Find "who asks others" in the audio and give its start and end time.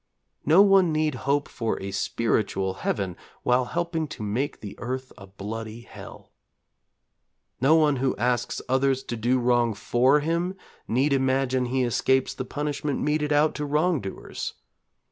7.97-9.03